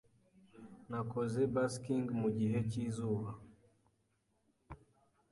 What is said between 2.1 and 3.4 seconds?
mugihe cyizuba.